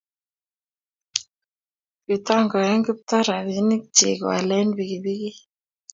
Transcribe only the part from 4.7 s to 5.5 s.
pikipikit